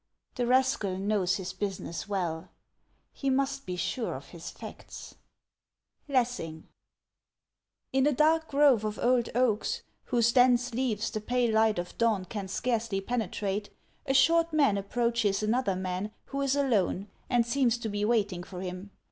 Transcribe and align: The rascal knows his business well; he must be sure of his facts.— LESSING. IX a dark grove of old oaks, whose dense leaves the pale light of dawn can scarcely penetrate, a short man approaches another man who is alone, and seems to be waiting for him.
The 0.33 0.47
rascal 0.47 0.97
knows 0.97 1.35
his 1.35 1.53
business 1.53 2.07
well; 2.09 2.49
he 3.13 3.29
must 3.29 3.67
be 3.67 3.75
sure 3.75 4.15
of 4.15 4.29
his 4.29 4.49
facts.— 4.49 5.13
LESSING. 6.17 6.67
IX 7.93 8.09
a 8.09 8.13
dark 8.13 8.47
grove 8.47 8.83
of 8.83 8.97
old 8.97 9.29
oaks, 9.35 9.83
whose 10.05 10.31
dense 10.31 10.73
leaves 10.73 11.11
the 11.11 11.21
pale 11.21 11.53
light 11.53 11.77
of 11.77 11.95
dawn 11.99 12.25
can 12.25 12.47
scarcely 12.47 12.99
penetrate, 12.99 13.69
a 14.07 14.13
short 14.15 14.51
man 14.51 14.75
approaches 14.75 15.43
another 15.43 15.75
man 15.75 16.09
who 16.25 16.41
is 16.41 16.55
alone, 16.55 17.07
and 17.29 17.45
seems 17.45 17.77
to 17.77 17.87
be 17.87 18.03
waiting 18.03 18.41
for 18.41 18.61
him. 18.61 18.89